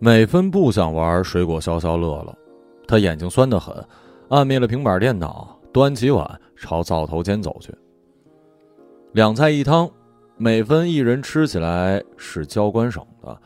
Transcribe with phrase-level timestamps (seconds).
[0.00, 2.36] 美芬不想玩水果消消乐了，
[2.86, 3.74] 她眼睛酸得很，
[4.28, 7.74] 按灭了平板电脑，端起碗朝灶头间走去。
[9.12, 9.90] 两菜一汤，
[10.36, 13.36] 美芬一人吃起来是交关省的。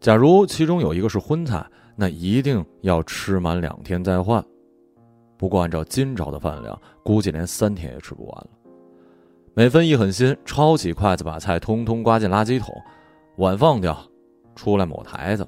[0.00, 1.64] 假如其中有一个是荤菜，
[1.96, 4.44] 那一定要吃满两天再换。
[5.38, 8.50] 不过按照今朝的饭量，估计连三天也吃不完了。
[9.54, 12.74] 美芬一狠心，抄起筷子把菜通通刮进垃圾桶，
[13.36, 13.96] 碗放掉，
[14.54, 15.46] 出来抹台子，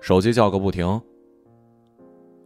[0.00, 1.00] 手机叫个不停。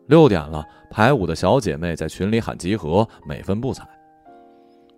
[0.06, 3.88] 六点了，排舞的小姐妹在群里喊集合，美分不睬。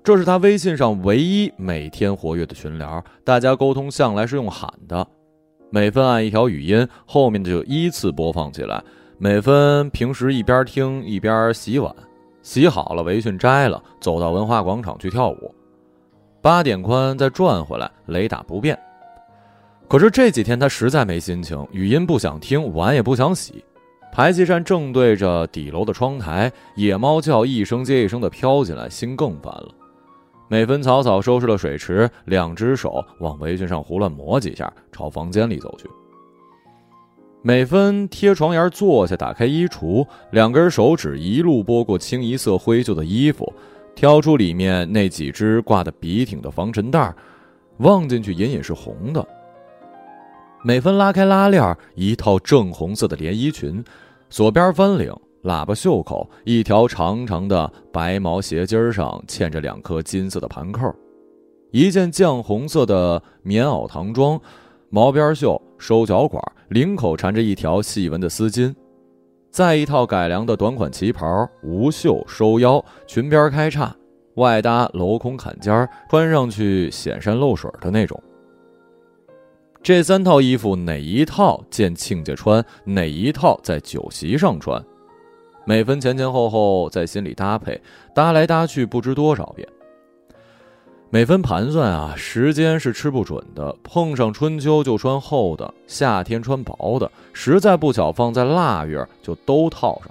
[0.02, 5.06] 这是她微信上唯一每天活跃的群聊，大家沟通向来是用喊的。
[5.70, 8.82] 美分按一条语音，后面的就依次播放起来。
[9.18, 11.94] 美分平时一边听一边洗碗，
[12.42, 15.54] 洗好了围裙摘了，走到文化广场去跳舞。
[16.40, 18.78] 八点宽再转回来，雷打不变。
[19.88, 23.64] 可是这几天他实在没心情，语音不想听，碗也不想洗。
[24.12, 29.68] 排气扇正对着底楼的窗台，野猫叫一声接一声的飘进来，心更烦了。
[30.48, 35.88] 美芬草草收拾了水池，两只手往围裙上胡乱抹几下，朝房间里走去。
[37.42, 43.52] 美芬贴床沿坐下，打开衣橱，两根手指一路拨过清一色灰旧的衣服，
[43.94, 47.14] 挑出里面那几只挂的笔挺的防尘袋，
[47.78, 49.24] 望进去隐隐是红的。
[50.66, 53.84] 美芬拉开拉链，一套正红色的连衣裙，
[54.28, 55.14] 左边翻领。
[55.44, 60.92] 喇叭袖口，一条长长的白毛鞋襟上嵌着两颗金色的盘扣，
[61.70, 64.40] 一件绛红色的棉袄唐装，
[64.90, 68.74] 毛边袖收脚管，领口缠着一条细纹的丝巾，
[69.52, 73.94] 再一套改良的短款旗袍，无袖收腰，裙边开叉，
[74.34, 78.20] 外搭镂空坎肩，穿上去显山露水的那种。
[79.86, 84.84] 这三套衣服哪一套见亲家穿，哪一套在酒席上穿？
[85.64, 87.80] 美芬前前后后在心里搭配，
[88.12, 89.68] 搭来搭去不知多少遍。
[91.08, 100.10] 美芬盘算啊，时间是吃不准的，碰上春秋就穿厚的，夏天穿薄的，实在不巧放在腊月就都套上。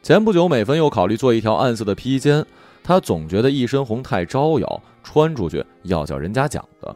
[0.00, 2.46] 前不久，美芬又考虑做一条暗色的披肩，
[2.84, 6.94] 她总觉得一身红太招摇，穿出去要叫人家讲的，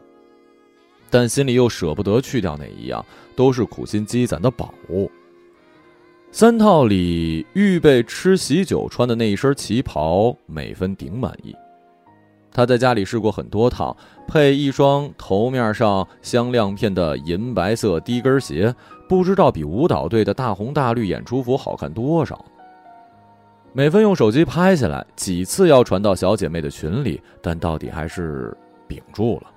[1.09, 3.03] 但心里又舍不得去掉哪一样，
[3.35, 5.09] 都是苦心积攒的宝物。
[6.31, 11.55] 三套里预备吃喜酒穿的那一身旗袍，美芬顶满意。
[12.51, 13.95] 她在家里试过很多套，
[14.27, 18.73] 配一双头面上镶亮片的银白色低跟鞋，
[19.07, 22.43] 不知道比舞蹈队的大红大绿演出服好看多少。
[23.71, 28.55] 美芬用手机拍下来，几次要传到小姐妹的群里，但到底还是
[28.87, 29.51] 屏住了。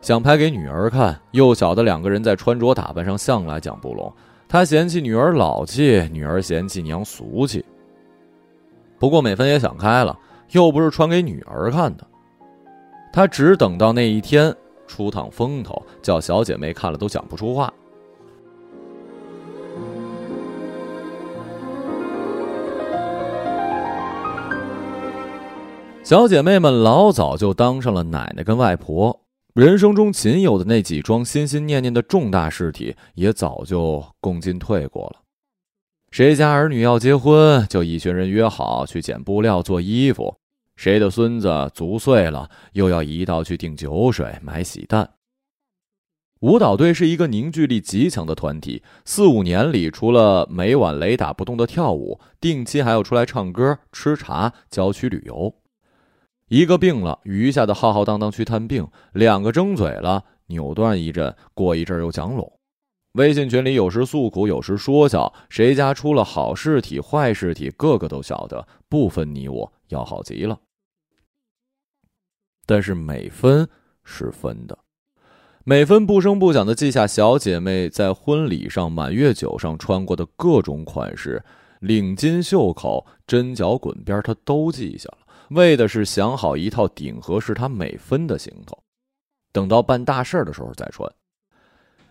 [0.00, 4.12] 想拍给女儿看，幼小的两个人在穿着打扮上向来讲不拢。
[4.48, 7.64] 他嫌弃女儿老气，女儿嫌弃娘俗气。
[8.98, 10.18] 不过美芬也想开了，
[10.52, 12.06] 又不是穿给女儿看的，
[13.12, 14.54] 她只等到那一天
[14.86, 17.72] 出趟风头，叫小姐妹看了都讲不出话。
[26.02, 29.20] 小姐妹们老早就当上了奶奶跟外婆。
[29.60, 35.20] 人生中仅有的那几桩心心念念的重大事体，也早就共进退过了。
[36.10, 40.34] 谁家儿女要结婚，就一群人约好去捡布料做衣服；
[40.76, 45.10] 谁的孙子足岁了，又要一道去订酒水、买喜蛋。
[46.40, 55.54] 舞蹈队是一个凝聚力极强的团体，四五年里，除了每晚雷打不动的跳舞，定期还要出来唱歌、吃茶、郊区旅游。
[56.50, 62.58] 一个病了，余下的浩浩荡荡去探病；两个争嘴了，扭断一阵，过一阵又讲拢。
[63.12, 70.58] 微信群里有时诉苦，有时说笑，谁家出了好事体、坏事体，个个都晓得，不分你我，要好极了。
[72.66, 73.68] 但是每分
[74.02, 74.76] 是分的，
[75.62, 81.44] 每分不声不响的记下小姐妹在婚礼上、满月酒上穿过的各种款式，
[81.78, 85.18] 领巾、袖口、针脚、滚边，她都记下了。
[85.50, 88.78] 为的是想好一套顶合适她美分的行头，
[89.52, 91.10] 等到办大事的时候再穿。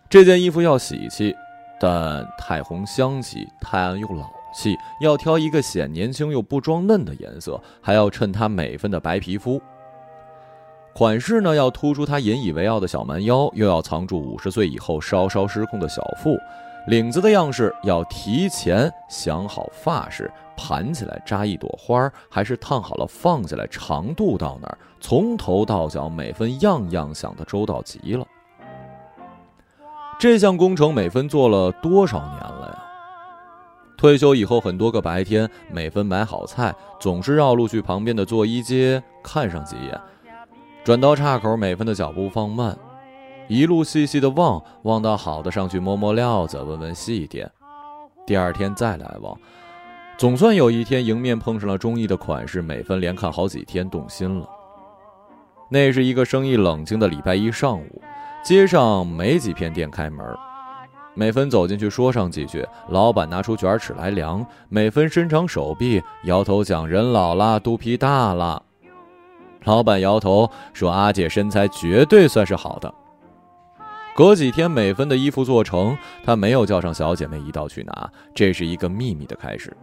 [0.08, 1.34] 这件衣服要喜气，
[1.80, 9.60] 但太红香气，太暗又老气，要挑一个显年轻又不装嫩的颜色，还要衬她美分的白皮肤。
[10.92, 16.36] 款式呢，要突出她引以为傲的小蛮腰，又要藏住五十岁以后稍稍失控的小腹。
[16.88, 20.30] 领子的样式要提前想好发饰，
[20.62, 28.26] 盘起来扎一朵花，还是烫好了放下来，长度到哪儿，从头到脚每分样样想的周到极了。
[30.18, 32.84] 这项工程美芬做了多少年了呀？
[33.96, 39.98] 退休以后，很多个白天，美芬买好菜，总是绕路去旁边的做衣街看上几眼。
[40.84, 42.76] 转到岔口，美芬的脚步放慢，
[43.48, 47.50] 一路细细的望，望到好的上去摸摸料子，问问细点。
[48.26, 49.36] 第二天再来望，
[50.20, 54.46] 总算有一天迎面碰上了中意的款式，美芬连看好几天，动心了。
[55.70, 58.02] 那是一个生意冷清的礼拜一上午。
[58.44, 60.36] 街上没几片店开门，
[61.14, 68.62] 美芬走进去说上几句，老板拿出卷尺来量，美芬伸长手臂，摇头讲人老了，肚皮大了。
[69.64, 72.94] 老板摇头说：“阿姐身材绝对算是好的。”
[74.14, 79.74] 隔几天，美芬的衣服做成，她没有叫上小姐妹一道去拿，这是一个秘密的开始。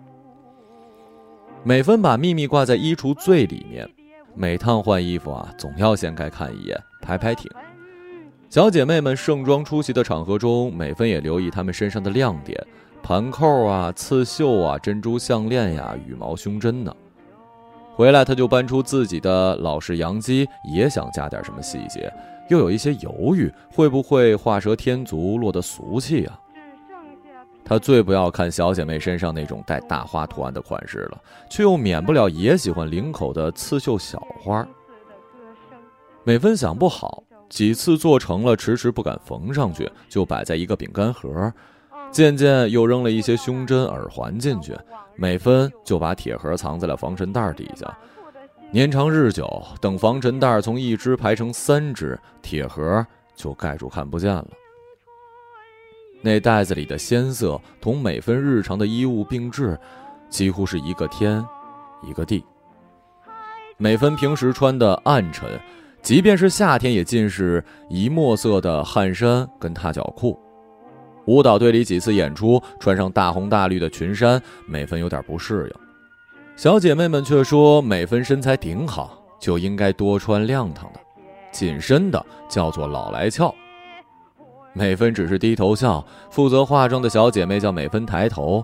[1.68, 3.86] 美芬把秘密挂在衣橱最里面，
[4.34, 7.52] 每趟换衣服啊，总要掀开看一眼，排排挺。
[8.50, 12.58] 小姐妹们盛装出席的场合中，美芬也留意她们身上的亮点，
[13.04, 16.96] 盘扣啊、刺绣啊、珍珠项链呀、羽毛胸针呢。
[17.96, 22.10] 回来，她就搬出自己的老式洋机，也想加点什么细节，
[22.48, 26.40] 又有一些犹豫，会不会画蛇添足，落得俗气啊？
[27.68, 34.66] 她最不要看小姐妹身上那种带大花图案的款式了，却又免不了也喜欢领口的刺绣小花。
[36.24, 37.24] 美芬想不好。
[37.50, 41.52] 几次做成了，迟迟不敢缝上去，就摆在一个饼干盒。
[42.12, 44.78] 渐渐又扔了一些胸针、耳环进去，
[45.16, 47.98] 美芬就把铁盒藏在了防尘袋底下。
[48.69, 54.48] 年长日久，等防尘袋从一只排成三只，铁盒就盖住看不见了。
[56.22, 59.78] 那袋子里的鲜色同美芬日常的衣物并置，
[60.30, 61.46] 几乎是一个天，
[62.04, 62.44] 一个地。
[63.78, 65.48] 美芬平时穿的暗沉。
[66.04, 70.40] 即便是夏天，也尽是一墨色的汗衫跟踏脚裤。
[71.25, 75.81] 舞蹈队里几次演出，穿上大红大绿的裙衫，美芬有点不适应。
[76.56, 81.00] 小姐妹们却说，美芬身材顶好，就应该多穿亮堂的、
[81.52, 83.54] 紧身的，叫做老来俏。
[84.77, 86.06] 美芬只是低头笑。
[86.29, 88.63] 负责化妆的小姐妹叫美芬抬头，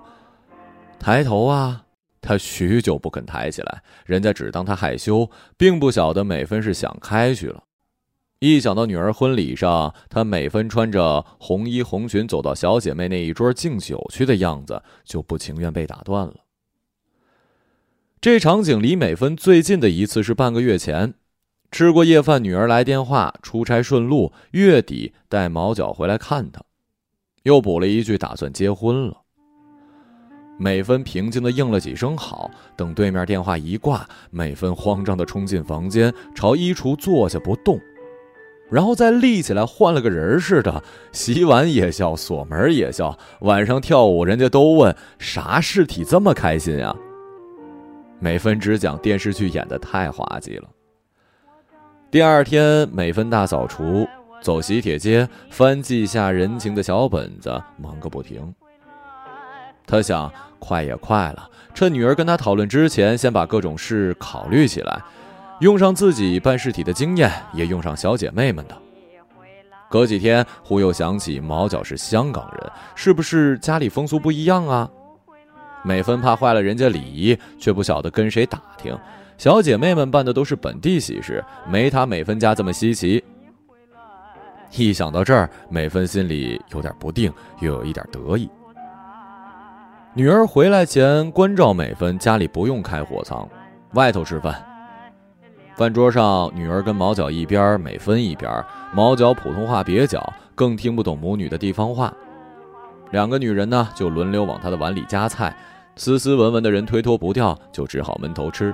[0.99, 1.83] 抬头啊。
[2.21, 7.63] 他许久不肯抬起来，人家只当他害羞，并不晓得美芬是想开去了。
[8.39, 16.35] 一想到女儿婚礼上，他美芬穿着红衣红裙走到小姐妹那一桌敬酒去的样子，就不情愿被打断了。
[18.21, 21.15] 这场景离美芬最近的一次是半个月前，
[21.73, 26.61] 吃过夜饭，女儿来电话，出差顺路，月底带毛脚回来看她，
[27.41, 29.17] 又补了一句打算结婚了。
[30.59, 37.79] 美芬平静的应了几声好，等对面电话一挂，美芬慌张的冲进房间，朝衣橱坐下不动，
[38.69, 46.95] 然后再立起来，换了个人似的，洗碗也笑，锁门也笑，晚上跳舞，人家都问啥事体这么开心呀？
[48.19, 50.69] 美芬只讲电视剧演的太滑稽了。
[52.13, 54.07] 第二天，美芬大扫除，
[54.39, 58.53] 走喜帖街，翻记下人情的小本子，忙个不停。
[59.87, 65.01] 他想，快也快了，趁女儿跟他讨论之前，先把各种事考虑起来，
[65.59, 68.77] 用上自己办事体的经验，也用上小姐妹们的。
[69.89, 74.87] 隔几天，忽又想起毛脚是香港人，是不是家里风俗不一样啊？
[75.83, 78.95] 美芬怕坏了人家礼仪，却不晓得跟谁打听。
[79.43, 83.21] 小姐妹们办的都是本地喜事，没她美芬家这么稀奇。
[84.71, 88.49] 一想到这儿，美芬心里有点不定，又有一点得意。
[90.13, 93.45] 女儿回来前关照美芬，家里不用开火仓，
[93.95, 94.65] 外头吃饭。
[95.75, 98.49] 饭桌上，女儿跟毛脚一边，美芬一边。
[98.93, 102.13] 毛脚普通话蹩脚，更听不懂母女的地方话。
[103.11, 105.53] 两个女人呢，就轮流往她的碗里夹菜，
[105.97, 108.73] 斯斯文文的人推脱不掉，就只好闷头吃。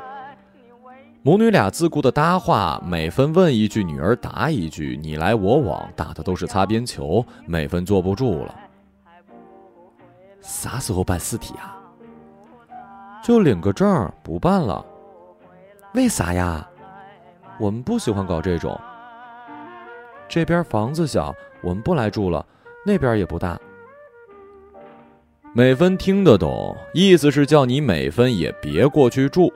[1.21, 7.23] 母女俩自顾的搭话，美芬问一句，女儿答一句，你来我往，打的都是擦边球。
[7.45, 8.55] 美芬坐不住了。
[10.39, 11.77] 啥时候办四体啊？
[13.21, 14.85] 就领个证，不办了。
[15.93, 16.65] 为啥呀？
[17.59, 18.79] 我们不喜欢搞这种。
[20.29, 22.45] 这边房子小，我们不来住了。
[22.85, 23.59] 那边也不大。
[25.53, 29.51] 美芬听得懂，意思是叫你美芬也别过去住。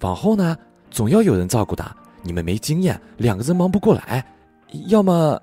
[0.00, 0.56] 往后呢，
[0.90, 1.84] 总要有人照顾的。
[2.22, 4.24] 你们没经验，两个人忙不过来。
[4.86, 5.40] 要么，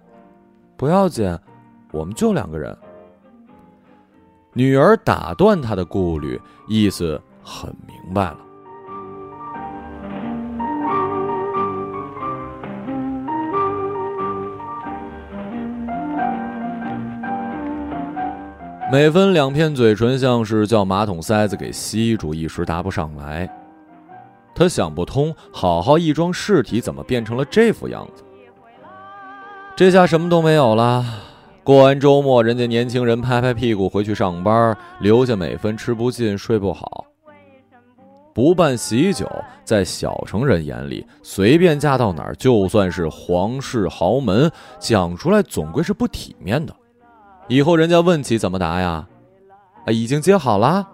[0.78, 1.38] 不要紧，
[1.92, 2.76] 我们就两个人。
[4.54, 8.38] 女儿打断他的顾虑，意思很明白了。
[18.92, 23.50] 每分两片嘴唇像是叫马桶塞子给吸住，一时答不上来。
[24.56, 28.24] 他想不通，好好一桩事体怎么变成了这副样子？
[29.76, 31.04] 这下什么都没有了。
[31.62, 37.06] 过完周末，人家年轻人拍拍屁股回去上班，留下美芬吃不进、睡不好。
[38.34, 39.30] 不办喜酒，
[39.64, 46.76] 在小城人眼里，随便嫁到哪儿，就算是皇室豪门，讲出来总归是不体面的。
[47.48, 49.08] 以后人家问起怎么答呀？
[49.86, 50.88] 啊，已经接好了，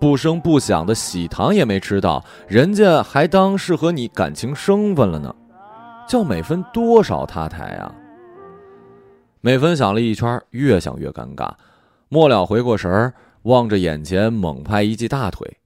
[0.00, 5.34] 不声不响的喜糖也没吃到，人家还当是和你感情生分了呢，
[6.08, 7.94] 叫美芬多少他台啊！
[9.42, 11.52] 美芬想了一圈，越想越尴尬，
[12.08, 15.58] 末了回过神儿，望着眼前，猛拍一记大腿。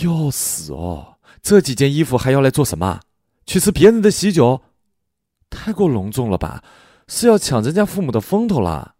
[0.00, 1.14] 要死哦！
[1.40, 3.00] 这几件衣服还要来做什么？
[3.46, 4.60] 去吃别人的喜酒？
[5.48, 6.62] 太过隆重了吧？
[7.06, 8.94] 是要抢人家父母的风头啦？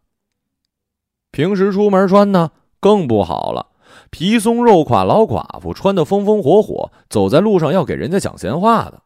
[1.32, 3.67] 平时出门穿呢，更不好了。
[4.10, 9.02] 皮松肉垮老寡妇穿的风风火火，走在路上要给人家讲闲话的。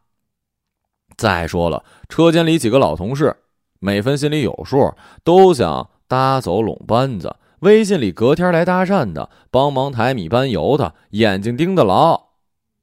[1.15, 3.35] 再说了，车间里几个老同事，
[3.79, 4.93] 美芬心里有数，
[5.23, 7.35] 都想搭走拢班子。
[7.59, 12.29] 微信里隔天来搭讪的，帮忙抬米搬油的，眼睛盯得牢，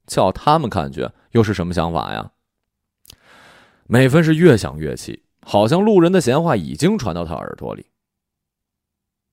[0.07, 2.31] 叫他们看去又是什么想法呀？
[3.85, 7.87] 美芬是越想越气，好像路人的闲话已经传到他耳朵里。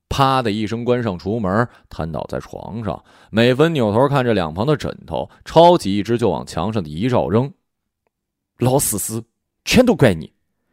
[0.09, 3.05] 啪的一声关上厨门，瘫倒在床上。
[3.31, 7.53] 美芬扭头看着两旁的枕头，抄起一只就往墙上的遗照扔。
[8.59, 9.23] 老死尸，
[9.65, 10.33] 全都怪你！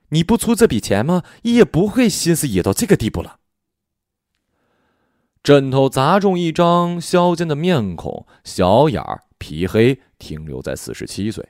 [0.09, 1.23] 你不出这笔钱吗？
[1.41, 3.39] 也不会心思野到这个地步了。
[5.43, 11.47] 枕头砸中一张削尖的面孔，小眼儿，皮黑，停留在四十七岁。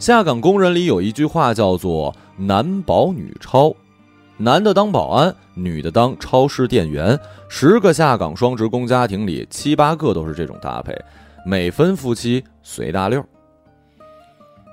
[0.00, 3.70] 下岗工人里有一句话叫做“男保女超”，
[4.38, 7.20] 男的当保安，女的当超市店员。
[7.50, 10.96] 十个下岗双职工家庭里，七八个都是这种搭配。
[11.44, 13.22] 美芬夫妻随大溜。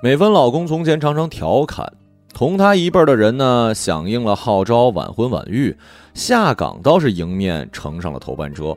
[0.01, 1.91] 美芬老公从前常常调侃，
[2.33, 5.75] 同他一辈的人呢，响应了号召晚婚晚育，
[6.13, 8.73] 下岗倒是迎面乘上了头班车。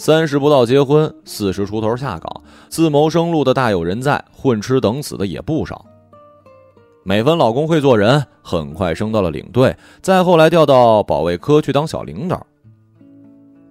[0.00, 5.84] 三十不到结婚，四十出头下岗，自谋生路的大有人在，混吃等死的也不少。
[7.04, 12.46] 美芬老公会做人，很快升到了领队，再后来调到保卫科去当小领导。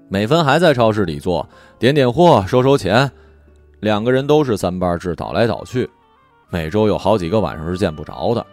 [0.07, 3.09] 美芬还在超市里做，点点货，收收钱，
[3.79, 5.89] 两个人都是三班制，倒来倒去。
[6.51, 8.45] 每周有好几个晚上是见不着的。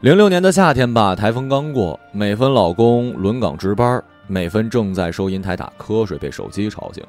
[0.00, 7.04] 零六年的夏天吧，台风刚过，美芬老公轮岗值班，美芬正在收银台打瞌睡，被手机吵醒。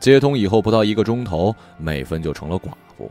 [0.00, 3.10] 接通以后不到一个钟头，美芬就成了寡妇。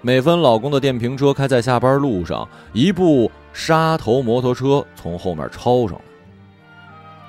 [0.00, 6.04] 美芬老公的电瓶车开在下班路上，一部沙头摩托车从后面超上了。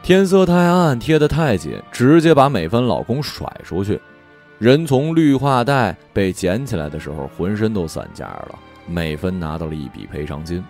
[0.02, 4.00] 天色太暗，贴得太紧，直接把美芬老公甩出去。
[4.60, 8.60] 人从绿化带被捡起来的时候，浑身都散架了。
[8.86, 10.62] 美芬拿到了一笔赔偿金，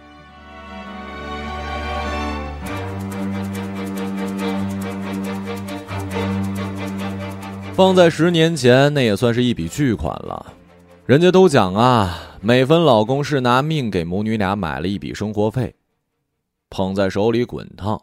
[7.76, 10.54] 放在十年前，那也算是一笔巨款了。
[11.08, 15.74] 人家都讲啊，美芬老公是拿命给母女俩买了一笔生活费，
[16.70, 18.00] 捧在手里滚烫。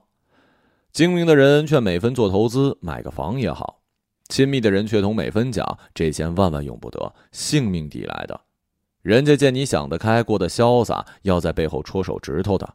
[0.91, 3.81] 精明的人劝美芬做投资，买个房也好。
[4.29, 8.41] 亲密的人却同美芬讲：“这钱万万用不得，性命抵来的。
[9.03, 12.75] 人家见你想得开，过得潇洒，要在背后戳手指头的。”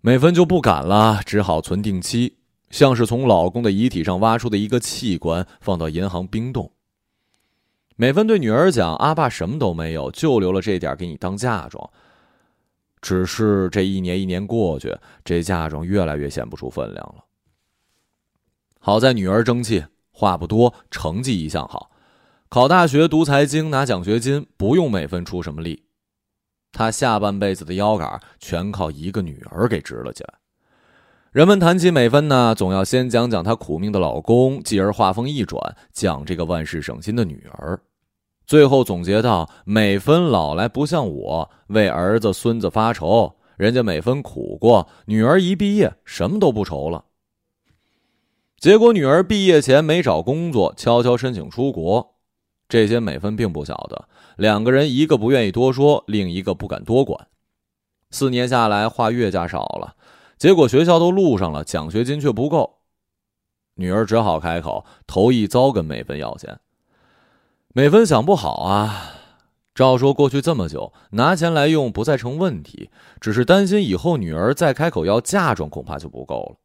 [0.00, 2.38] 美芬就不敢了，只好存定期，
[2.72, 6.72] 像是从老公的遗体上挖出的一个器官，放到银行冰冻。
[7.94, 11.88] 美芬对女儿讲：“阿爸什么都没有，就留了这点给你当嫁妆。”
[13.00, 17.24] 只是这一年一年过去，这嫁妆越来越显不出分量了。
[18.80, 19.84] 好在女儿争气。
[20.14, 21.90] 话不多，成绩一向好，
[22.50, 25.84] 考大学读财经拿奖学金，不用美芬出什么力，
[26.70, 30.34] 他下半辈子的腰杆全靠一个女儿给直了起来。
[31.32, 37.80] 人们谈起美芬呢，总要先讲讲她苦命的老公，继而话锋一转，讲这个万事省心的女儿，
[38.44, 47.06] 最后总结到：美芬老来不像我为儿子孙子发愁，人家美芬苦过，女儿一毕业什么都不愁了。
[48.58, 52.14] 结果女儿毕业前没找工作，悄悄申请出国。
[52.68, 57.28] 这些美芬并不晓得，两个人一个不愿意多说，另一个不敢多管。
[58.10, 59.94] 四年下来，话越加少了。
[60.42, 62.80] 结果学校都录上了，奖学金却不够。
[63.76, 66.58] 女儿只好开口，头一遭跟美芬要钱。
[67.68, 69.12] 美芬想不好啊，
[69.72, 76.56] 照说过去这么久，拿钱来用不再成问题，只是担心以后女儿再开口要嫁妆，恐怕就不够了。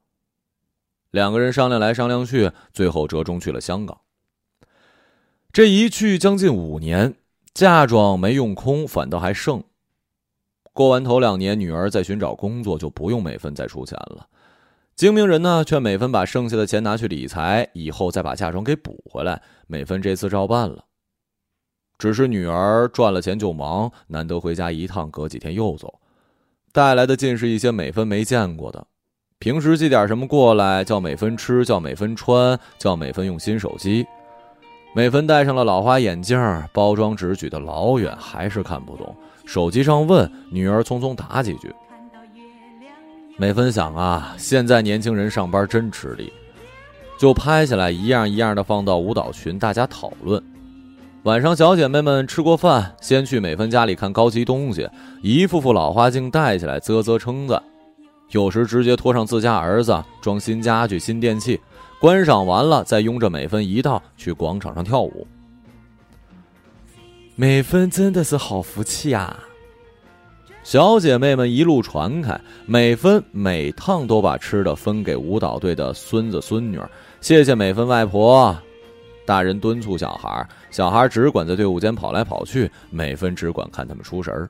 [1.11, 4.01] 两个人商量来商量去，最后折中去了香港。
[5.53, 7.13] 这一去将近五年，
[7.53, 9.63] 嫁妆没用空，反倒还剩。
[10.77, 14.27] 过完头两年，女儿在寻找工作，就不用美芬再出钱了。
[14.95, 19.41] 精明人呢，劝美芬把剩下的钱拿去理财，以后再把嫁妆给补回来。
[19.65, 20.83] 美芬这次照办了。
[21.97, 25.99] 只是女儿赚了钱就忙，难得回家一趟，隔几天又走，
[26.71, 28.85] 带来的尽是一些美芬没见过的。
[29.39, 34.05] 平时寄点什么过来，叫美芬吃，叫美芬穿，叫美芬用新手机。
[34.93, 36.39] 美芬戴上了老花眼镜，
[36.71, 39.15] 包装纸举得老远，还是看不懂。
[39.47, 41.73] 手机上问女儿，匆匆答几句。
[43.37, 46.33] 美芬想啊，现在年轻人上班真吃力，
[47.17, 50.43] 就拍下来一样一样的放到舞蹈群，大家讨论。
[51.23, 54.89] 晚上，小姐妹们吃过饭，先去美芬家里看高级东西，
[55.21, 57.63] 一副副老花镜戴起来，啧啧称赞。
[58.31, 61.57] 有时直接拖上自家儿子装新家具、新电器，
[62.01, 65.25] 观赏完了再拥着美芬一道去广场上跳舞。
[67.39, 69.37] 美芬真的是好福气啊！
[70.63, 76.79] 小姐妹们一路传开，美芬每趟都把吃的分给舞蹈队的孙子孙女，
[77.21, 78.57] 谢谢美芬外婆。
[79.23, 84.49] 大人敦促小孩，小孩只管在队伍间跑来跑去，美芬只管看他们出神儿。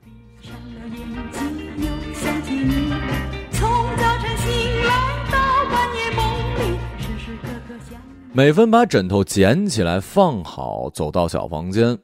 [8.32, 11.98] 美芬把枕头捡起来放好，走到小房间。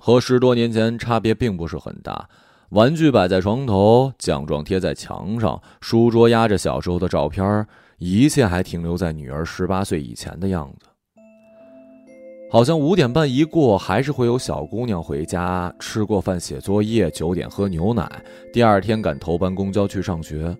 [0.00, 2.28] 和十多年前差别并不是很大，
[2.70, 7.66] 玩具摆在床头，奖状贴在墙上，书桌压着小时候的照片，
[7.98, 10.86] 一切还停留在女儿十八岁以前的样子。
[12.50, 18.10] 好像五点半一过，还是会有小姑娘回家，吃过饭写作业，九点喝牛奶，
[18.52, 20.56] 第二天赶头班公交去上学。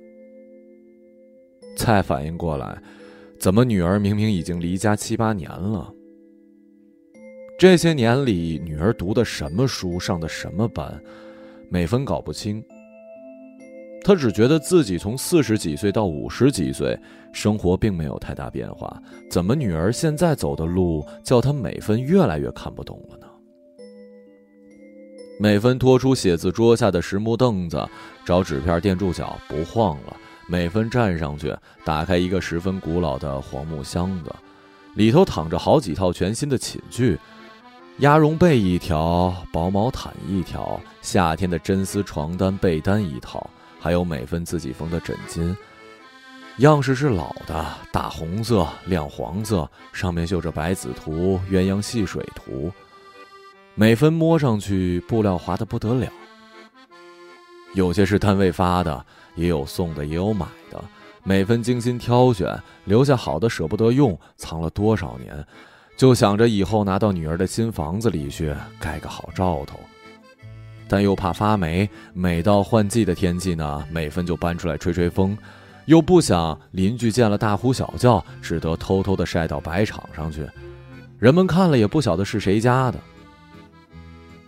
[1.77, 2.77] 才反应过来，
[3.39, 5.91] 怎么女儿明明已经离家七八年了？
[7.59, 10.97] 这些年里，女儿读的什么书，上的什么班，
[11.69, 12.65] 美芬搞不清。
[14.05, 16.97] 他只觉得自己从四十几岁到五十几岁，
[17.33, 19.03] 生活并没有太大变化。
[19.29, 23.27] 怎么女儿现在走的路，叫他美芬越来越看不懂了呢？
[25.41, 27.85] 美芬拖出写字桌下的实木凳子，
[28.25, 30.17] 找纸片垫住脚，不晃了。
[30.49, 31.53] 美芬站上去，
[31.85, 34.33] 打开一个十分古老的黄木箱子，
[34.95, 37.19] 里头躺着好几套全新的寝具，
[37.99, 43.51] 鸭绒被一条，薄毛毯一条，夏天的真丝床单被单一套。
[43.81, 45.55] 还有美芬自己缝的枕巾，
[46.59, 52.73] 样式是老的，大红色、亮黄色，上面绣着百子图、鸳鸯戏水图。
[53.75, 56.09] 美芬摸上去，布料滑得不得了。
[57.75, 60.83] 有些是单位发的，也有送的，也有买的。
[61.25, 65.45] 美芬精心挑选，留下好的舍不得用，藏了多少年，
[65.99, 69.81] 就想着以后拿到女儿的新房子里去盖个好兆头。
[70.87, 75.37] 但又怕发霉，每到换季的天气呢，美芬就搬出来吹吹风，
[75.87, 80.47] 又不想邻居见了大呼小叫，只得偷偷的晒到白场上去，
[81.19, 82.99] 人们看了也不晓得是谁家的。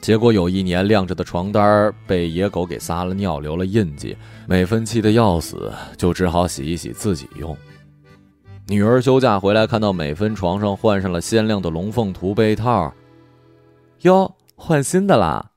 [0.00, 7.54] 结果有一年晾着的床单被野狗给撒了尿，留了印记，美芬气得要死，就只好洗一洗自己用。
[8.70, 12.94] 女儿休假回来，看到美芬床上换上了鲜亮的龙凤图被套，
[14.02, 15.50] 哟，换新的啦。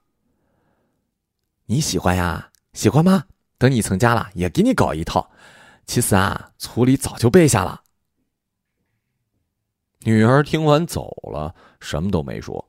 [1.68, 2.50] 你喜欢呀？
[2.74, 3.26] 喜欢吗？
[3.60, 5.30] 等你成家了，也给你搞一套。
[5.86, 7.82] 其实啊，处理早就备下了。
[10.06, 12.68] 女儿听完走了，什么都没说。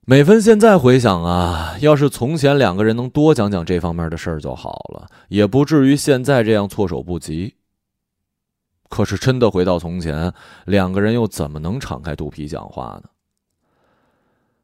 [0.00, 7.54] 美芬现在回想啊，要是从前两个人能多讲讲这方面的事儿就好了，也不至于现在这样措手不及。
[8.88, 10.32] 可是真的回到从前，
[10.66, 13.08] 两个人又怎么能敞开肚皮讲话呢？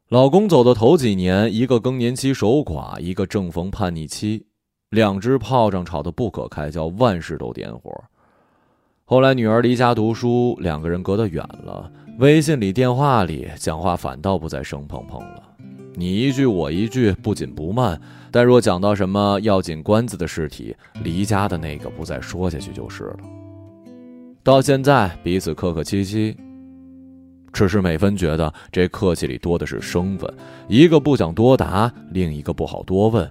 [0.09, 4.45] 老公走的头几年，一个更年期守寡，一个正逢叛逆期，
[4.89, 8.03] 两只炮仗吵得不可开交，万事都点火。
[9.05, 15.43] 后来女儿离家读书，两个人隔得远了，微信里、电话里讲话反倒不再生碰碰了，
[15.95, 17.99] 你一句我一句，不紧不慢。
[18.31, 23.19] 但若讲到什么要紧关子的事体，离家的那个不再说下去就是了。
[24.43, 26.35] 到现在，彼此客客气气。
[27.53, 30.33] 只是美芬觉得这客气里多的是生分，
[30.69, 33.29] 一个不想多答，另一个不好多问，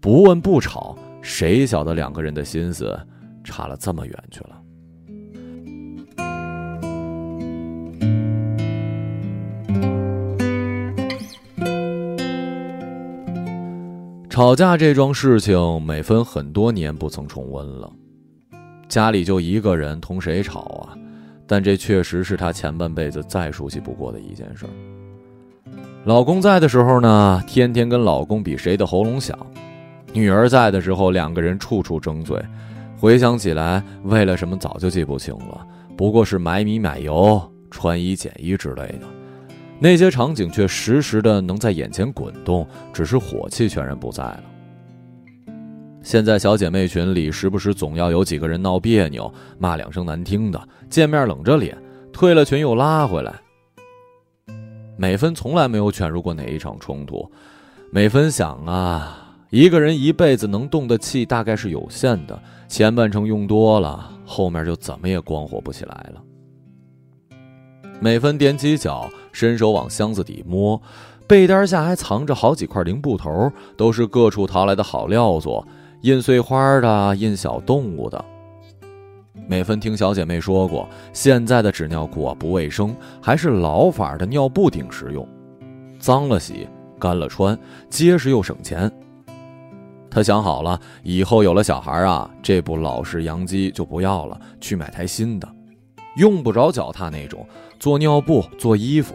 [0.00, 2.98] 不问不吵，谁晓得两个人的心思
[3.44, 4.60] 差了这么远去了？
[14.28, 17.90] 吵架这桩事情，美芬很多年不曾重温了。
[18.90, 20.98] 家里就一个人，同谁吵啊？
[21.46, 24.66] 但这确实是她前半辈子再熟悉不过的一件事。
[26.04, 29.36] 老公在的时候呢，天天跟老公比谁的喉咙响；
[30.12, 32.36] 女儿在的时候，两个人处处争嘴。
[32.98, 35.64] 回想起来，为了什么早就记不清了，
[35.96, 39.02] 不过是买米买油、穿衣捡衣之类的。
[39.78, 44.42] 那些场景却时时的能在眼前滚动，只是火气全然不在了。
[46.02, 51.76] 现在小姐妹群里时不时总要有几个人闹别扭，骂两声难听的，见面冷着脸，
[52.12, 53.34] 退了群又拉回来。
[54.96, 57.30] 美芬从来没有卷入过哪一场冲突。
[57.90, 66.22] 美芬想啊，一个人一辈子能动的气大概是有限的，前半程用多了，后面就怎么也光火不起来了。
[68.00, 70.80] 美芬踮起脚，伸手往箱子底摸，
[71.26, 75.66] 被单下还藏着好几块零布头，都是各处淘来的好料做，
[76.02, 78.24] 印碎花的，印小动物的。
[79.46, 85.28] 美芬听小姐妹说过，现在的纸尿裤啊不卫生，还是老法的尿布顶实用，
[85.98, 86.66] 脏了洗，
[86.98, 87.58] 干了穿，
[87.90, 88.90] 结实又省钱。
[90.10, 95.46] 她想好了，以后有了小孩啊，这部老式洋机就不要了，去买台新的。
[96.16, 97.46] 用不着脚踏那种
[97.78, 99.14] 做尿布、做衣服。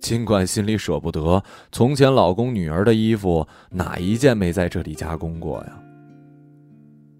[0.00, 5.78] 尽管心里舍不得，从前老公女儿的衣服哪一件没在这里加工过呀？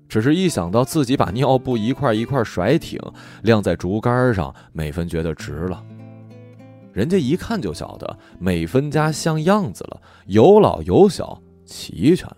[0.08, 2.98] 只是一想到自己把尿布一块一块甩挺，
[3.42, 5.84] 晾在竹竿上，美芬觉得值了。
[6.94, 12.36] 人家一看就晓得美芬家像样子了，有老有小，齐全了。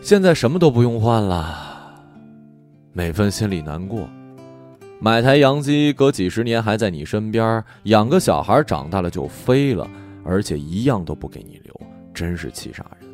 [0.00, 1.92] 现在什么都不用换了。
[2.92, 4.08] 美芬心里难过，
[5.04, 9.84] 买台洋机，隔几十年还在你身边，养个小孩长大了就飞了，
[10.24, 11.74] 而且一样都不给你留，
[12.14, 13.10] 真是气煞人。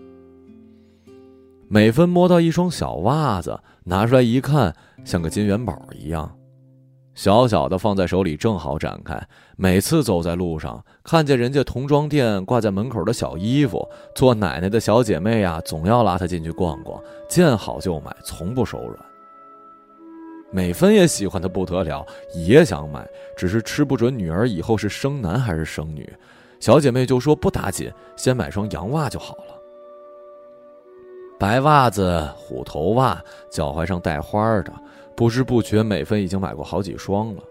[1.66, 6.30] 美芬摸到一双小袜子，拿出来一看，像个金元宝一样，
[7.14, 9.18] 小小的放在手里正好展开。
[9.56, 19.07] 每次走在路上，看见人家童装店挂在门口的小衣服，做奶奶的小姐妹呀，总要拉她进去逛逛，见好就买，从不手软。
[20.50, 23.06] 美芬也喜欢的不得了，也想买，
[23.36, 26.10] 只是吃不准女儿以后是生男还是生女。
[26.58, 29.54] 小姐妹就说不打紧，先买双洋袜就好了。
[31.38, 34.72] 白袜子、虎头袜，脚踝上带花的，
[35.14, 37.42] 不知不觉美芬已经买过好几双了。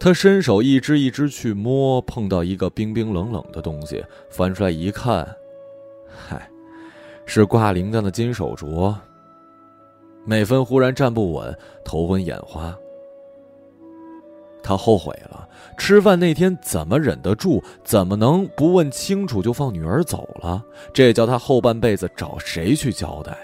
[0.00, 5.24] 她伸手一只一只去摸，碰到一个冰冰冷冷的东西，翻出来一看，
[6.08, 6.50] 嗨，
[7.26, 8.92] 是挂铃铛的金手镯。
[10.24, 12.76] 美芬忽然站不稳，头昏眼花。
[14.62, 17.60] 她后悔了，吃饭那天怎么忍得住？
[17.82, 20.62] 怎么能不问清楚就放女儿走了？
[20.92, 23.38] 这叫她后半辈子找谁去交代呀？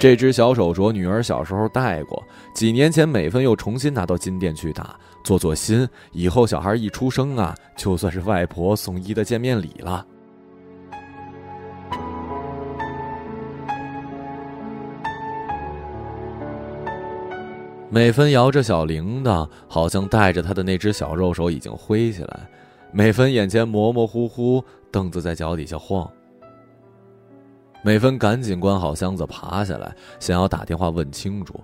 [0.00, 2.22] 这只小手镯，女儿小时候戴过，
[2.54, 10.06] 几年前美芬又重新拿到金店去打，做做新，以后小孩一出生啊，就算是外婆送一的见面礼了。
[17.90, 22.40] 美芬摇着小铃铛，好像带着她的那只小肉手已经挥起来。
[22.92, 26.08] 美芬眼前模模糊糊，凳子在脚底下晃。
[27.82, 31.58] 美芬赶紧关好箱子，爬下来，想要打电话问清楚。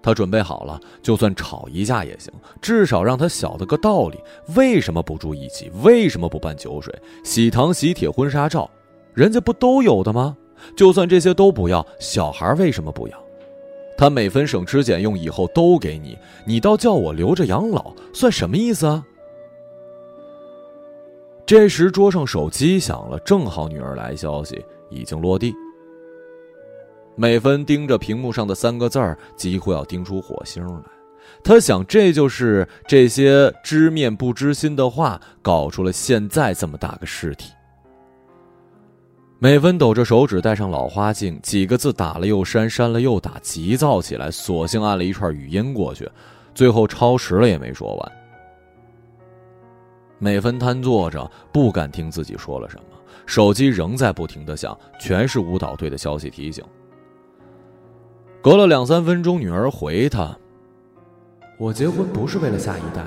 [0.00, 4.18] 她准备好了，就算吵一架也行，至少让他晓得个道理：
[4.54, 5.68] 为什么不住一起？
[5.82, 8.70] 为什么不办酒水、喜糖、喜帖、婚纱照？
[9.14, 10.36] 人家不都有的吗？
[10.76, 13.27] 就算这些都不要，小孩为什么不要？
[13.98, 19.04] 他每分省吃俭用，以后都给你，你倒叫我留着养老，算什么意思啊？
[21.44, 25.52] 这时桌上手机响了，正好女儿来消息，已经落地。
[27.16, 30.82] 美芬盯着屏幕上的三个字儿，几乎要盯出火星来。
[31.42, 37.50] 他想，这就是这些知面不知心的话，搞出了现在这么大个事体。
[39.40, 46.10] 美芬抖着手指，戴上老花镜，几个字打了又删，删了又打，急躁起来，索性按了一串语音过去，
[46.54, 48.12] 最后超时了也没说完。
[50.18, 56.64] 美芬瘫坐着，不敢听自己说了什么，手机仍在不停的响，全是舞蹈队的消息提醒。
[58.42, 60.36] 隔了两三分钟，女儿回他
[61.58, 63.04] ：“我结婚不是为了下一代。”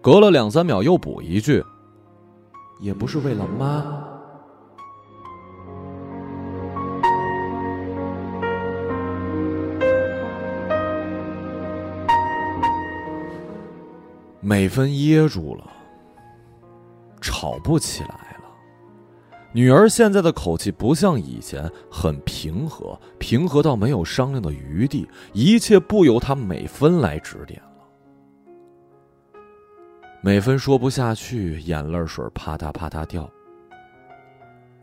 [0.00, 1.60] 隔了两三秒，又补一句
[2.78, 3.84] ：“也不是为了妈。”
[14.46, 15.64] 美芬噎住了，
[17.18, 18.44] 吵不起来了。
[19.54, 29.40] 女儿现在的口气不像以前，很平和，平和到没有商量的余地，一切不由她美芬来指点了。
[30.20, 33.26] 美芬说不下去，眼泪水啪嗒啪嗒掉。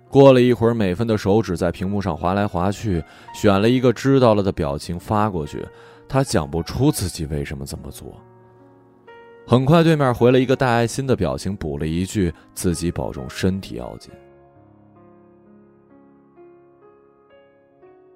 [0.10, 3.04] 过了一会儿，美芬的手指在屏幕上划来划去，
[3.36, 5.64] 选了一个知道了的表情发过去。
[6.10, 8.20] 她讲不出自己为什么这么做。
[9.46, 14.12] 很快，对面回了一个带爱心的表情，补了一句：“自己保重身体要紧。”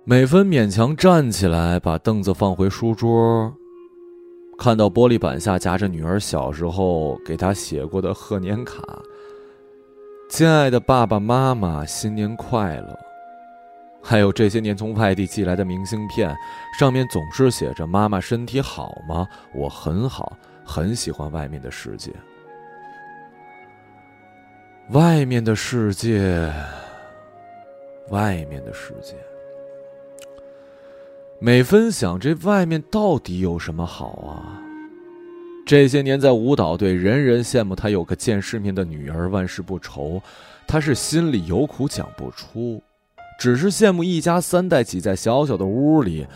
[0.05, 3.51] 美芬勉强站起来，把凳子放回书桌，
[4.57, 8.81] 看到玻璃板下夹着女儿小时候给她写过的贺年卡。
[10.29, 12.97] 亲爱的爸爸妈妈，新年快乐！
[14.01, 16.33] 还有这些年从外地寄来的明信片，
[16.79, 19.27] 上面总是写着“妈妈身体好吗？
[19.55, 22.11] 我很好，很喜欢外面的世界。”
[24.91, 26.51] 外面的世界，
[28.09, 29.15] 外面的世界。
[31.39, 34.61] 每分想，这外面到底有什么好啊？
[35.65, 40.21] 这些年在舞蹈队，人人羡慕他有个见世面的女儿，万事不愁。
[40.67, 42.79] 他是心里有苦讲不出，
[43.39, 46.27] 只是羡慕一家三代挤在小小的屋里，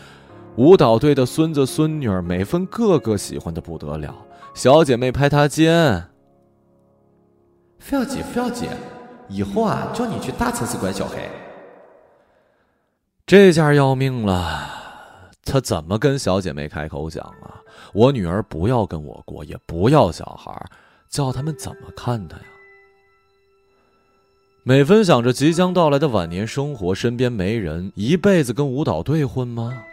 [0.56, 4.14] 舞蹈队的孙子孙女儿，美芬个个喜欢的不得了。
[4.52, 5.74] 小姐妹拍她肩
[7.90, 8.68] ：“要姐，要姐，
[9.28, 11.30] 以后啊，叫你去大城市管小孩。”
[13.24, 14.78] 这下要命了。
[15.42, 17.62] 他怎么跟小姐妹开口讲啊？
[17.94, 20.52] 我女儿不要跟我过，也不要小孩，
[21.08, 22.44] 叫他们怎么看他呀？
[24.62, 29.84] 美芬想着即将到来的晚年生活，身边没人，一辈子跟舞蹈队混吗？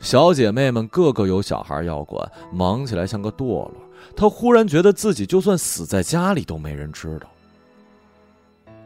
[0.00, 3.72] 小姐妹们个个有小孩要管，忙起来像个堕落。
[4.16, 7.28] 她忽然觉得自己就算死在家里都没人知道。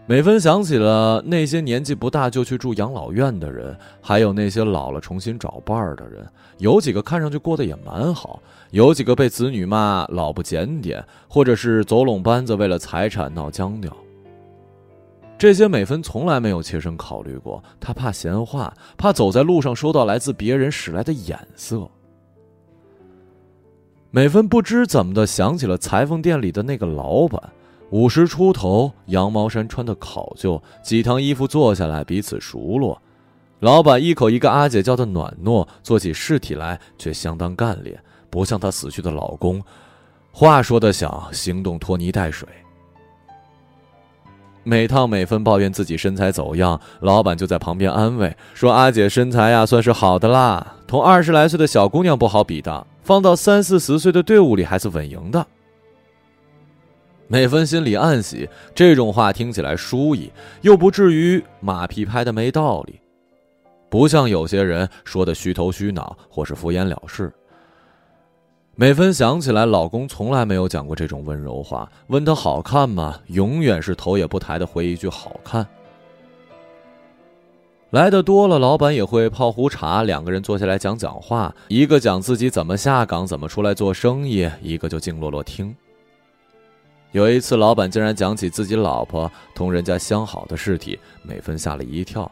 [0.07, 6.29] 美芬想起了那些年纪不大就去住养老院的人，还有那些老了重新找伴儿的人。
[6.59, 13.97] 有几个看上去过得也蛮好，有几个被子女骂老不检点，或者是走拢班子为了财产闹僵掉。
[15.37, 21.91] 这些美芬从来没有切身考虑过，她怕闲话，怕走在路上收到来自别人使来的眼色。
[24.11, 27.43] 美芬不知怎么的想起了裁缝店里的那个老板。
[27.91, 33.01] 五十出头，羊毛衫穿的考究，几趟衣服坐下来彼此熟络。
[33.61, 39.63] 老板一口一个阿姐叫的暖糯，做起事体来却相当干练，不像她死去的老公，
[40.33, 42.49] 话说的响，行动拖泥带水。
[44.65, 55.47] 每趟美芬抱怨自己身材走样，老板就在旁边安慰说：“阿姐身材呀，算是好的啦，同二十来岁的小姑娘不好比的，放到三四十岁的队伍里还是稳赢的。”
[57.29, 63.01] 美芬心里暗喜，这种话听起来舒意，又不至于马屁拍的没道理，
[63.91, 67.33] 不像有些人说的虚头虚脑或是敷衍了事。
[68.77, 73.21] 美芬想起来，老公从来没有讲过这种温柔话，问她好看吗？
[73.29, 75.65] 永远是头也不抬的回一句好看。
[77.91, 85.73] 来的多了，老板也会泡壶茶，两个人坐下来讲讲话，一个讲自己怎么下岗，怎么出来做生意，一个就静落落听。
[87.13, 92.29] 有一次，老板竟然讲起自己老婆同人家相好的事体，美芬吓了一跳。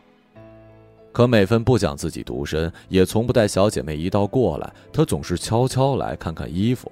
[1.12, 6.90] 可美芬不讲自己独身，也从不带小姐妹一道过来，她总是悄悄来看看衣服。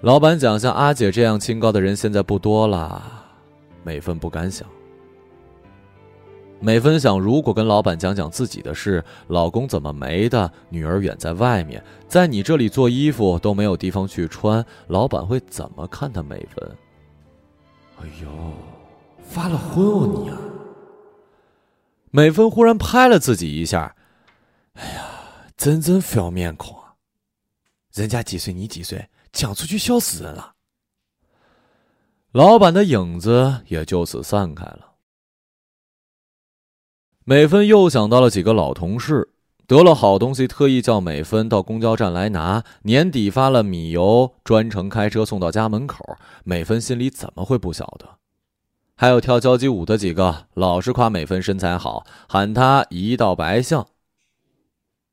[0.00, 3.02] 老板讲像阿姐这样清高的人现在不多了，
[3.84, 4.66] 美芬不敢想。
[6.60, 16.20] 美芬想，如果跟老板讲讲自己的事，老公怎么没的，女儿远在外面，在你这里做衣服都没有地方去穿，老板会怎么看她？
[16.22, 16.76] 美芬，
[18.00, 18.28] 哎呦，
[19.22, 20.30] 发了昏哦你！
[22.10, 23.96] 美芬忽然拍了自己一下，
[24.74, 25.06] 哎呀，
[25.56, 26.94] 真真不要面孔啊！
[27.92, 30.54] 人家几岁你几岁，讲出去笑死人了。
[32.32, 34.94] 老板的影子也就此散开了。
[37.24, 39.32] 美芬又想到了几个老同事，
[39.66, 42.64] 得了好东西，特意叫美芬到公交站来拿。
[42.82, 46.16] 年底发了米油，专程开车送到家门口。
[46.44, 48.17] 美芬心里怎么会不晓得？
[49.00, 53.86] 还有跳交际舞的几个，老是夸美芬身材好，喊她一道白相。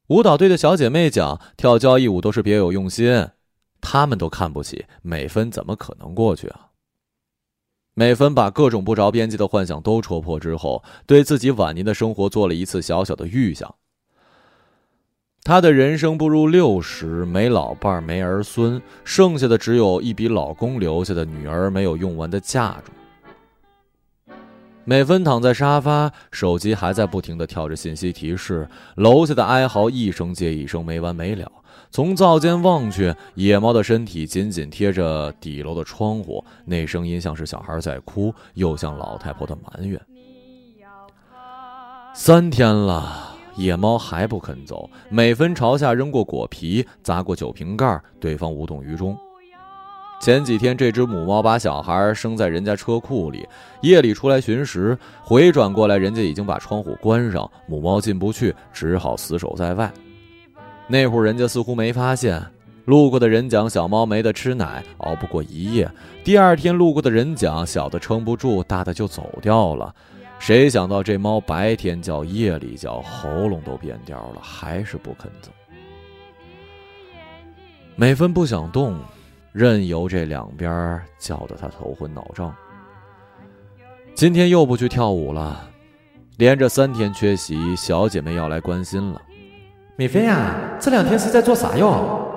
[0.07, 3.27] 舞蹈队的小姐妹讲，跳交谊舞都是别有用心，
[3.79, 6.71] 他们都看不起美芬，怎么可能过去啊？
[7.93, 13.75] 美芬把各种不着边际的幻想都戳破之后，对自己晚年的生活做了一次小小的预想。
[15.43, 22.97] 她的人生步入六十，没老伴，没儿孙，剩下的只有一笔老公留下的女儿没有用完的嫁妆。
[24.87, 31.51] 美芬躺在沙发，手机还在不停的跳着信息提示，楼下的哀嚎一声接一声，没完没了。
[31.89, 39.99] 从灶间望去，野猫的身体紧紧贴着底楼的窗户，那声音像是小孩在哭，又像老太婆的埋怨。
[42.13, 44.87] 三天了，野猫还不肯走。
[45.09, 49.17] 美芬朝下扔过果皮，砸过酒瓶盖，对方无动于衷。
[50.19, 53.47] 前几天，这只母猫把小孩生在人家车库里，
[53.81, 59.91] 夜里出来寻食，回转过来，人家已经把窗户关上，母猫进不去，只好死守在外。
[60.87, 62.41] 那会儿人家似乎没发现，
[62.85, 65.87] 路过的人讲小猫没得吃奶，熬不过一夜。
[66.23, 69.93] 第二天路过的人讲小的撑不住，大的就走掉了。
[70.39, 75.51] 谁想到这猫白天叫，夜里叫，喉咙都变调了，还是不肯走。
[77.95, 78.97] 美芬不想动。
[79.55, 82.53] 任由这两边叫得他头昏脑胀。
[84.13, 85.69] 今天又不去跳舞了，
[86.35, 89.21] 连着三天缺席，小姐妹要来关心了。
[89.95, 92.29] 美芬呀，这两天是在做啥哟？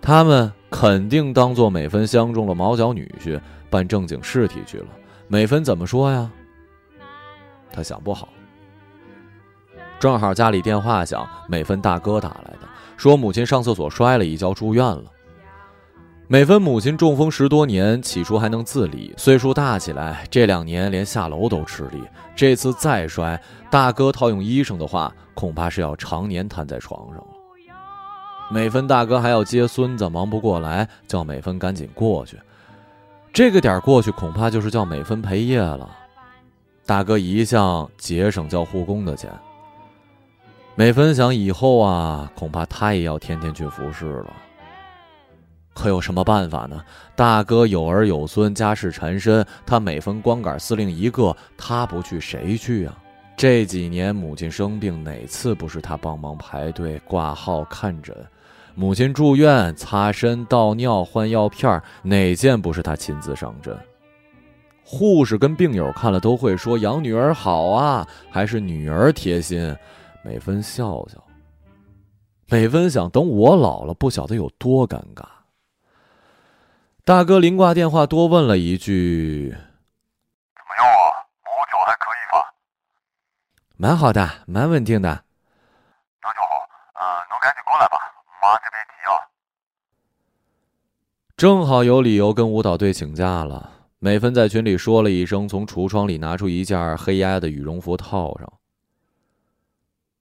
[0.00, 4.86] 他们肯定当做美芬相中了毛脚女婿，办正经事体去了。
[5.26, 6.30] 美芬怎么说呀？
[7.72, 8.28] 他想不好。
[9.98, 15.04] 正好家里电话响，美芬大哥打来的，说母亲上厕所摔了一跤，住院了。
[16.30, 22.02] 美芬母亲中风十多年，起初还能自理，岁数大起来，这两年连下楼都吃力。
[22.36, 27.26] 这次再摔，大哥套用医生的话，恐怕是要常年瘫在床上了。
[28.50, 32.38] 美芬大哥还要接孙子，忙不过来，叫美芬赶紧过去。
[33.32, 35.88] 这个点过去，恐怕就是叫美芬陪夜了。
[36.84, 39.30] 大哥一向节省叫护工的钱。
[40.74, 44.32] 美芬想，以后啊，恐怕他也要天天去服侍了。
[45.78, 46.82] 可有什么办法呢？
[47.14, 52.98] 大哥有儿有孙，家事缠身，他每分光杆司令一个，他不去谁去啊？
[53.36, 58.12] 这几年母亲生病，哪次不是他帮忙排队挂号看诊？
[58.74, 63.78] 母亲住院擦身倒尿换药片，哪件不是他亲自上阵？
[64.82, 69.76] 护士跟病友看了都会说养女儿好啊，还是女儿贴心。
[70.24, 71.22] 美芬笑笑，
[72.48, 75.22] 美芬想等我老了，不晓得有多尴尬。
[77.08, 79.48] 大哥临挂电话多问了一句
[80.52, 81.24] ：“怎么样啊？
[81.42, 82.52] 毛脚还可以吧
[83.78, 85.08] ？”“蛮好的，蛮稳定的。
[86.20, 86.68] ”“那就好。
[86.92, 87.96] 嗯，能赶紧过来吧，
[88.42, 89.24] 妈这边急啊。”
[91.34, 93.72] 正好有理由跟舞蹈队请假了。
[93.98, 98.52] 美芬在群里说了一声，从橱窗里拿出一件黑压压的羽绒服套上。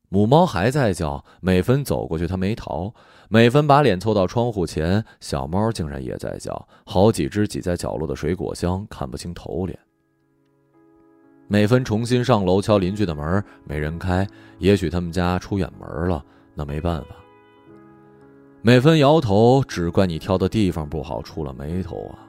[0.10, 2.93] 母猫还在叫，美芬走过去，它没逃。
[3.30, 9.78] 美芬把脸凑到窗户前，小猫竟然也在叫，好几只挤在角落的水果箱，看不清头脸。
[11.50, 14.26] 美芬重新上楼敲邻居的门，没人开，
[14.60, 17.08] 也许他们家出远门了，那没办法。
[18.62, 22.27] 美芬摇头，只怪你挑的地方不好，出了眉头啊。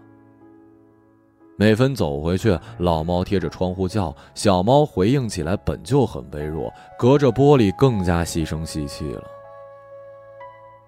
[1.60, 9.24] 美芬走回去，老猫贴着窗户叫，小猫回应起来本就很微弱，隔着玻璃更加细声细气了。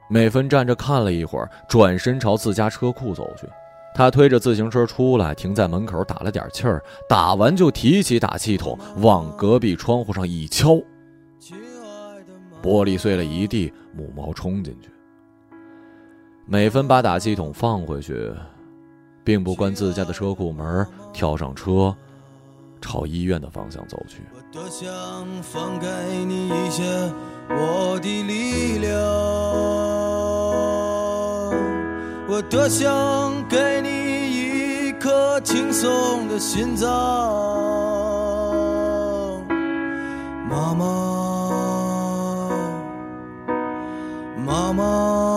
[0.08, 3.48] 美芬站着看了一会儿，转身朝自家车库走去。
[3.96, 10.74] 她推着自行车出来，停在门口打了点气儿，打完就提起打气筒往隔壁窗户上一敲，
[12.62, 14.88] 玻璃碎了一地，母猫冲进去。
[16.46, 18.32] 美芬把打气筒放回去。
[19.30, 21.94] 并不关自家的车库门，跳上车，
[22.80, 24.24] 朝医院的方向走去。
[24.34, 24.88] 我多想
[25.40, 25.86] 放给
[26.26, 26.82] 你一些
[27.48, 28.92] 我的力量，
[32.26, 36.88] 我多想给你一颗轻松的心脏，
[40.48, 40.84] 妈妈，
[44.44, 45.29] 妈妈，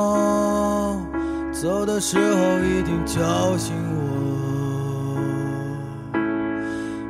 [1.64, 4.03] 走的时候一定叫醒我。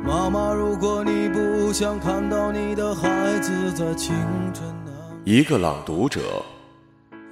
[0.06, 4.14] 妈妈，如果你不想看到你的孩子在清
[4.54, 4.64] 晨
[5.24, 6.20] 一个朗读者，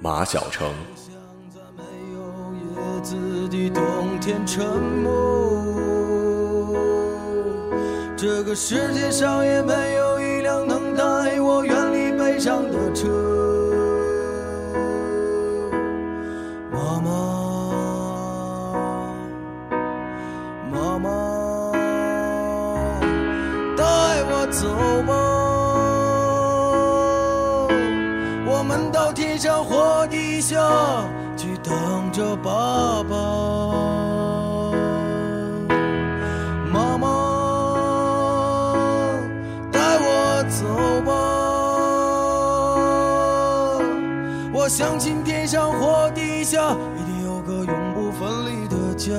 [0.01, 0.67] 马晓成。
[0.97, 1.15] 像
[1.49, 2.19] 在没有
[2.59, 2.65] 叶
[3.01, 3.15] 子
[3.47, 6.75] 的冬天沉默，
[8.17, 13.07] 这个世界上也没有一辆能带我远离悲伤的车。
[24.73, 25.13] 走吧，
[28.47, 30.57] 我们到天上或地下
[31.37, 33.15] 去等着爸爸。
[36.71, 37.07] 妈妈，
[39.71, 40.65] 带我走
[41.05, 41.13] 吧，
[44.51, 49.13] 我相信天上或地下一定有个永不分离的家。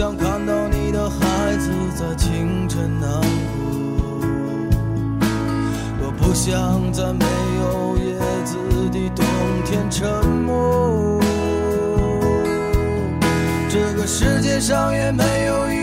[0.00, 1.18] 想看到你的孩
[1.58, 3.20] 子在清晨难
[3.58, 3.68] 过，
[6.00, 7.26] 我不想在没
[7.60, 8.56] 有叶子
[8.90, 9.22] 的冬
[9.66, 11.20] 天沉默。
[13.68, 15.79] 这个世界上也没有一